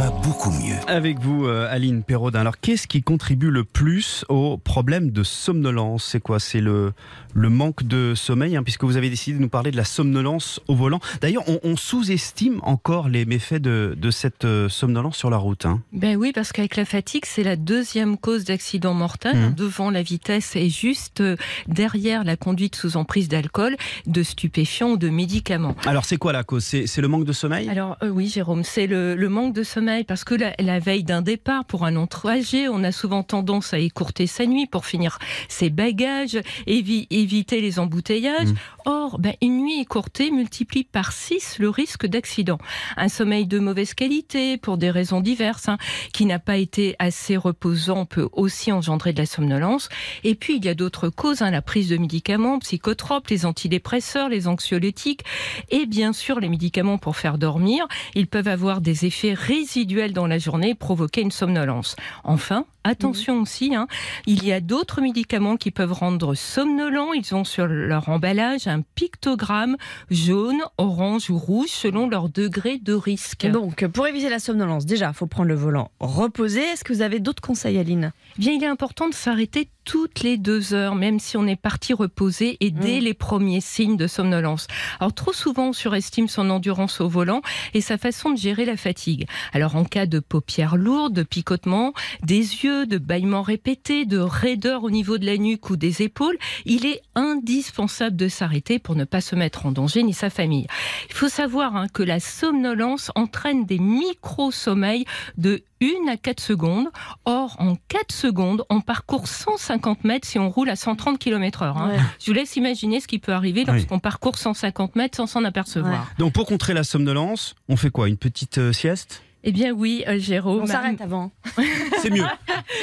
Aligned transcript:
Va 0.00 0.08
beaucoup 0.24 0.50
mieux. 0.50 0.76
Avec 0.86 1.18
vous, 1.18 1.44
euh, 1.44 1.68
Aline 1.70 2.02
Perraudin. 2.02 2.40
Alors, 2.40 2.58
qu'est-ce 2.58 2.86
qui 2.86 3.02
contribue 3.02 3.50
le 3.50 3.64
plus 3.64 4.24
au 4.30 4.56
problème 4.56 5.10
de 5.10 5.22
somnolence? 5.22 6.04
C'est 6.04 6.20
quoi? 6.20 6.40
C'est 6.40 6.62
le, 6.62 6.94
le 7.34 7.50
manque 7.50 7.82
de 7.82 8.14
sommeil, 8.14 8.56
hein, 8.56 8.62
puisque 8.62 8.84
vous 8.84 8.96
avez 8.96 9.10
décidé 9.10 9.36
de 9.36 9.42
nous 9.42 9.50
parler 9.50 9.70
de 9.70 9.76
la 9.76 9.84
somnolence 9.84 10.58
au 10.68 10.74
volant. 10.74 11.00
D'ailleurs, 11.20 11.42
on, 11.48 11.60
on 11.64 11.76
sous-estime 11.76 12.60
encore 12.62 13.10
les 13.10 13.26
méfaits 13.26 13.60
de, 13.60 13.94
de 13.94 14.10
cette 14.10 14.46
euh, 14.46 14.70
somnolence 14.70 15.18
sur 15.18 15.28
la 15.28 15.36
route. 15.36 15.66
hein. 15.66 15.82
Ben 15.92 16.16
oui, 16.16 16.32
parce 16.34 16.52
qu'avec 16.52 16.76
la 16.76 16.86
fatigue, 16.86 17.24
c'est 17.26 17.44
la 17.44 17.56
deuxième 17.56 18.16
cause 18.16 18.44
d'accident 18.44 18.94
mortel, 18.94 19.36
Mhm. 19.36 19.54
devant 19.54 19.90
la 19.90 20.00
vitesse 20.02 20.56
et 20.56 20.70
juste 20.70 21.20
euh, 21.20 21.36
derrière 21.68 22.24
la 22.24 22.38
conduite 22.38 22.74
sous 22.74 22.96
emprise 22.96 23.28
d'alcool, 23.28 23.76
de 24.06 24.22
stupéfiants 24.22 24.92
ou 24.92 24.96
de 24.96 25.10
médicaments. 25.10 25.76
Alors, 25.84 26.06
c'est 26.06 26.16
quoi 26.16 26.32
la 26.32 26.42
cause? 26.42 26.64
C'est 26.64 26.86
c'est 26.86 27.02
le 27.02 27.08
manque 27.08 27.26
de 27.26 27.34
sommeil? 27.34 27.68
Alors 27.68 27.98
euh, 28.02 28.08
oui, 28.08 28.28
Jérôme, 28.28 28.64
c'est 28.64 28.86
le, 28.86 29.14
le 29.14 29.28
manque 29.28 29.52
de 29.54 29.62
sommeil 29.62 29.89
parce 30.06 30.24
que 30.24 30.34
la, 30.34 30.54
la 30.58 30.78
veille 30.78 31.04
d'un 31.04 31.22
départ 31.22 31.64
pour 31.64 31.84
un 31.84 31.90
long 31.90 32.06
trajet, 32.06 32.68
on 32.68 32.82
a 32.84 32.92
souvent 32.92 33.22
tendance 33.22 33.74
à 33.74 33.78
écourter 33.78 34.26
sa 34.26 34.46
nuit 34.46 34.66
pour 34.66 34.86
finir 34.86 35.18
ses 35.48 35.70
bagages, 35.70 36.38
évi- 36.66 37.06
éviter 37.10 37.60
les 37.60 37.78
embouteillages. 37.78 38.48
Mm. 38.48 38.54
Or, 38.86 39.18
ben, 39.18 39.34
une 39.42 39.58
nuit 39.62 39.80
écourtée 39.80 40.30
multiplie 40.30 40.84
par 40.84 41.12
6 41.12 41.56
le 41.58 41.68
risque 41.68 42.06
d'accident. 42.06 42.58
Un 42.96 43.08
sommeil 43.08 43.46
de 43.46 43.58
mauvaise 43.58 43.94
qualité 43.94 44.56
pour 44.56 44.78
des 44.78 44.90
raisons 44.90 45.20
diverses, 45.20 45.68
hein, 45.68 45.78
qui 46.12 46.24
n'a 46.24 46.38
pas 46.38 46.56
été 46.56 46.96
assez 46.98 47.36
reposant 47.36 48.06
peut 48.06 48.28
aussi 48.32 48.72
engendrer 48.72 49.12
de 49.12 49.18
la 49.18 49.26
somnolence. 49.26 49.88
Et 50.24 50.34
puis 50.34 50.56
il 50.56 50.64
y 50.64 50.68
a 50.68 50.74
d'autres 50.74 51.08
causes, 51.08 51.42
hein, 51.42 51.50
la 51.50 51.62
prise 51.62 51.88
de 51.88 51.96
médicaments, 51.96 52.58
psychotropes, 52.60 53.28
les 53.28 53.44
antidépresseurs, 53.44 54.28
les 54.28 54.46
anxiolytiques 54.48 55.24
et 55.70 55.86
bien 55.86 56.12
sûr 56.12 56.40
les 56.40 56.48
médicaments 56.48 56.98
pour 56.98 57.16
faire 57.16 57.38
dormir. 57.38 57.86
Ils 58.14 58.26
peuvent 58.26 58.48
avoir 58.48 58.80
des 58.80 59.04
effets 59.06 59.34
résiduels 59.34 59.79
dans 60.12 60.26
la 60.26 60.38
journée 60.38 60.70
et 60.70 60.74
provoquer 60.74 61.22
une 61.22 61.30
somnolence. 61.30 61.96
Enfin, 62.24 62.64
attention 62.84 63.40
aussi, 63.42 63.74
hein, 63.74 63.86
il 64.26 64.44
y 64.44 64.52
a 64.52 64.60
d'autres 64.60 65.00
médicaments 65.00 65.56
qui 65.56 65.70
peuvent 65.70 65.92
rendre 65.92 66.34
somnolent. 66.34 67.14
Ils 67.14 67.34
ont 67.34 67.44
sur 67.44 67.66
leur 67.66 68.08
emballage 68.08 68.66
un 68.66 68.82
pictogramme 68.94 69.76
jaune, 70.10 70.60
orange 70.78 71.30
ou 71.30 71.38
rouge 71.38 71.68
selon 71.68 72.08
leur 72.08 72.28
degré 72.28 72.78
de 72.78 72.92
risque. 72.94 73.46
Donc, 73.46 73.86
pour 73.88 74.06
éviter 74.06 74.28
la 74.28 74.38
somnolence, 74.38 74.86
déjà, 74.86 75.08
il 75.08 75.14
faut 75.14 75.26
prendre 75.26 75.48
le 75.48 75.54
volant 75.54 75.90
reposé. 76.00 76.60
Est-ce 76.60 76.84
que 76.84 76.92
vous 76.92 77.02
avez 77.02 77.20
d'autres 77.20 77.42
conseils, 77.42 77.78
Aline? 77.78 78.12
Eh 78.36 78.40
Bien, 78.40 78.52
il 78.52 78.62
est 78.62 78.66
important 78.68 79.08
de 79.08 79.14
s'arrêter 79.14 79.68
toutes 79.84 80.20
les 80.22 80.36
deux 80.36 80.72
heures, 80.74 80.94
même 80.94 81.18
si 81.18 81.36
on 81.36 81.46
est 81.46 81.56
parti 81.60 81.92
reposer 81.94 82.56
et 82.60 82.70
dès 82.70 83.00
Mm. 83.00 83.04
les 83.04 83.14
premiers 83.14 83.60
signes 83.60 83.96
de 83.96 84.06
somnolence. 84.06 84.66
Alors, 85.00 85.12
trop 85.12 85.32
souvent, 85.32 85.68
on 85.68 85.72
surestime 85.72 86.28
son 86.28 86.48
endurance 86.50 87.00
au 87.00 87.08
volant 87.08 87.40
et 87.74 87.80
sa 87.80 87.98
façon 87.98 88.30
de 88.30 88.36
gérer 88.36 88.64
la 88.64 88.76
fatigue. 88.76 89.26
Alors, 89.52 89.76
en 89.76 89.84
cas 89.84 90.06
de 90.06 90.20
paupières 90.20 90.76
lourdes, 90.76 91.14
de 91.14 91.22
picotement 91.22 91.92
des 92.22 92.36
yeux, 92.38 92.69
de 92.70 92.98
bâillements 92.98 93.42
répétés, 93.42 94.04
de 94.06 94.18
raideur 94.18 94.84
au 94.84 94.90
niveau 94.90 95.18
de 95.18 95.26
la 95.26 95.36
nuque 95.36 95.70
ou 95.70 95.76
des 95.76 96.02
épaules, 96.02 96.36
il 96.64 96.86
est 96.86 97.00
indispensable 97.14 98.16
de 98.16 98.28
s'arrêter 98.28 98.78
pour 98.78 98.94
ne 98.96 99.04
pas 99.04 99.20
se 99.20 99.34
mettre 99.36 99.66
en 99.66 99.72
danger 99.72 100.02
ni 100.02 100.12
sa 100.14 100.30
famille. 100.30 100.66
Il 101.08 101.14
faut 101.14 101.28
savoir 101.28 101.76
hein, 101.76 101.86
que 101.92 102.02
la 102.02 102.20
somnolence 102.20 103.10
entraîne 103.14 103.64
des 103.66 103.78
micro-sommeils 103.78 105.04
de 105.38 105.62
1 105.82 106.08
à 106.10 106.16
4 106.16 106.40
secondes. 106.40 106.88
Or, 107.24 107.56
en 107.58 107.76
4 107.88 108.12
secondes, 108.12 108.64
on 108.70 108.80
parcourt 108.80 109.26
150 109.28 110.04
mètres 110.04 110.26
si 110.28 110.38
on 110.38 110.50
roule 110.50 110.68
à 110.70 110.76
130 110.76 111.18
km 111.18 111.62
heure. 111.62 111.78
hein. 111.78 111.90
Ouais. 111.90 111.98
Je 112.20 112.26
vous 112.26 112.32
laisse 112.34 112.56
imaginer 112.56 113.00
ce 113.00 113.08
qui 113.08 113.18
peut 113.18 113.32
arriver 113.32 113.64
Oui. 113.66 113.72
lorsqu'on 113.74 113.98
parcourt 113.98 114.36
150 114.38 114.96
mètres 114.96 115.16
sans 115.16 115.26
s'en 115.26 115.44
apercevoir. 115.44 116.10
Donc, 116.18 116.32
pour 116.32 116.46
contrer 116.46 116.74
la 116.74 116.84
somnolence, 116.84 117.54
on 117.68 117.76
fait 117.76 117.90
quoi? 117.90 118.08
Une 118.08 118.16
petite 118.18 118.58
euh, 118.58 118.72
sieste? 118.72 119.22
Eh 119.42 119.52
bien 119.52 119.72
oui, 119.72 120.04
euh, 120.06 120.18
Jérôme. 120.18 120.62
On 120.62 120.66
s'arrête 120.66 121.00
avant. 121.00 121.32
C'est 122.02 122.10
mieux. 122.10 122.24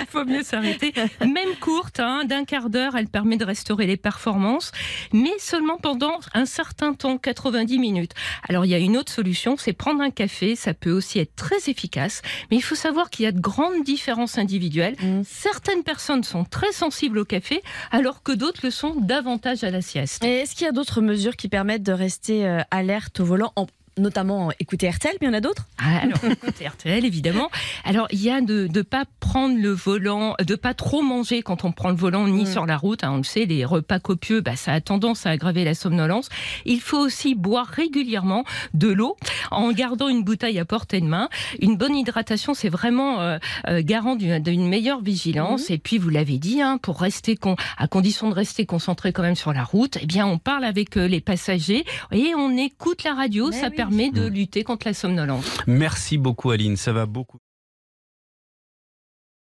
Il 0.00 0.06
faut 0.08 0.24
mieux 0.24 0.42
s'arrêter. 0.42 0.92
Même 1.20 1.54
courte, 1.60 2.00
hein, 2.00 2.24
d'un 2.24 2.44
quart 2.44 2.68
d'heure, 2.68 2.96
elle 2.96 3.08
permet 3.08 3.36
de 3.36 3.44
restaurer 3.44 3.86
les 3.86 3.96
performances, 3.96 4.72
mais 5.12 5.32
seulement 5.38 5.78
pendant 5.78 6.20
un 6.34 6.44
certain 6.44 6.92
temps, 6.94 7.16
90 7.16 7.78
minutes. 7.78 8.12
Alors 8.48 8.66
il 8.66 8.68
y 8.70 8.74
a 8.74 8.78
une 8.78 8.96
autre 8.96 9.12
solution, 9.12 9.56
c'est 9.56 9.72
prendre 9.72 10.02
un 10.02 10.10
café. 10.10 10.56
Ça 10.56 10.74
peut 10.74 10.92
aussi 10.92 11.18
être 11.18 11.34
très 11.36 11.70
efficace, 11.70 12.22
mais 12.50 12.56
il 12.58 12.62
faut 12.62 12.74
savoir 12.74 13.08
qu'il 13.10 13.24
y 13.24 13.28
a 13.28 13.32
de 13.32 13.40
grandes 13.40 13.82
différences 13.84 14.36
individuelles. 14.38 14.96
Mm. 15.00 15.22
Certaines 15.24 15.82
personnes 15.82 16.24
sont 16.24 16.44
très 16.44 16.72
sensibles 16.72 17.18
au 17.18 17.24
café, 17.24 17.62
alors 17.90 18.22
que 18.22 18.32
d'autres 18.32 18.60
le 18.62 18.70
sont 18.70 18.94
davantage 18.94 19.64
à 19.64 19.70
la 19.70 19.80
sieste. 19.80 20.24
Et 20.24 20.40
est-ce 20.40 20.54
qu'il 20.54 20.66
y 20.66 20.68
a 20.68 20.72
d'autres 20.72 21.00
mesures 21.00 21.36
qui 21.36 21.48
permettent 21.48 21.82
de 21.82 21.92
rester 21.92 22.46
euh, 22.46 22.60
alerte 22.70 23.20
au 23.20 23.24
volant 23.24 23.52
en 23.56 23.66
notamment 23.98 24.50
écouter 24.58 24.88
RTL, 24.88 25.14
mais 25.20 25.26
il 25.26 25.30
y 25.30 25.30
en 25.30 25.36
a 25.36 25.40
d'autres 25.40 25.66
Ah, 25.78 26.00
Alors, 26.02 26.18
écoutez, 26.30 26.66
RTL, 26.66 27.04
évidemment. 27.04 27.50
Alors, 27.84 28.06
il 28.10 28.22
y 28.22 28.30
a 28.30 28.40
de 28.40 28.68
ne 28.72 28.82
pas 28.82 29.04
prendre 29.20 29.56
le 29.58 29.70
volant, 29.70 30.34
de 30.44 30.54
pas 30.54 30.74
trop 30.74 31.02
manger 31.02 31.42
quand 31.42 31.64
on 31.64 31.72
prend 31.72 31.90
le 31.90 31.96
volant, 31.96 32.26
ni 32.26 32.42
Mm. 32.42 32.46
sur 32.46 32.66
la 32.66 32.76
route. 32.76 33.04
hein. 33.04 33.12
on 33.12 33.16
le 33.18 33.22
sait, 33.22 33.44
les 33.44 33.64
repas 33.64 33.98
copieux, 33.98 34.40
bah, 34.40 34.56
ça 34.56 34.72
a 34.72 34.80
tendance 34.80 35.26
à 35.26 35.30
aggraver 35.30 35.64
la 35.64 35.74
somnolence. 35.74 36.28
Il 36.64 36.80
faut 36.80 36.98
aussi 36.98 37.34
boire 37.34 37.66
régulièrement 37.66 38.44
de 38.74 38.88
l'eau 38.88 39.16
en 39.50 39.70
gardant 39.72 40.08
une 40.08 40.22
bouteille 40.24 40.58
à 40.58 40.64
portée 40.64 41.00
de 41.00 41.06
main. 41.06 41.28
Une 41.60 41.76
bonne 41.76 41.94
hydratation, 41.94 42.54
c'est 42.54 42.68
vraiment 42.68 43.20
euh, 43.20 43.38
euh, 43.68 43.82
garant 43.84 44.16
d'une 44.16 44.68
meilleure 44.68 45.00
vigilance. 45.02 45.70
Et 45.70 45.78
puis, 45.78 45.98
vous 45.98 46.08
l'avez 46.08 46.38
dit, 46.38 46.60
hein, 46.62 46.78
pour 46.78 47.00
rester 47.00 47.36
con, 47.36 47.56
à 47.78 47.86
condition 47.88 48.28
de 48.28 48.34
rester 48.34 48.66
concentré 48.66 49.12
quand 49.12 49.22
même 49.22 49.36
sur 49.36 49.52
la 49.52 49.64
route, 49.64 49.98
eh 50.00 50.06
bien, 50.06 50.26
on 50.26 50.38
parle 50.38 50.64
avec 50.64 50.96
euh, 50.96 51.06
les 51.06 51.20
passagers 51.20 51.84
et 52.10 52.32
on 52.36 52.56
écoute 52.56 53.04
la 53.04 53.14
radio. 53.14 53.50
Mais 53.50 53.60
ça 53.60 53.68
oui. 53.68 53.76
Permet 53.82 54.10
de 54.10 54.26
lutter 54.26 54.64
contre 54.64 54.86
la 54.86 54.94
somnolence. 54.94 55.44
Merci 55.66 56.18
beaucoup, 56.18 56.50
Aline. 56.50 56.76
Ça 56.76 56.92
va 56.92 57.06
beaucoup. 57.06 57.38